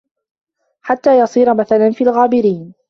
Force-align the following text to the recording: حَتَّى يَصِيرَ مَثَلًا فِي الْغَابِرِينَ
حَتَّى 0.81 1.19
يَصِيرَ 1.19 1.53
مَثَلًا 1.53 1.91
فِي 1.91 2.03
الْغَابِرِينَ 2.03 2.73